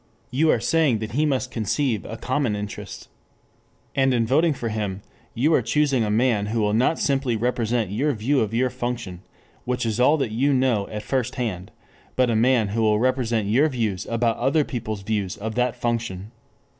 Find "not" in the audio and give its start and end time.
6.73-6.97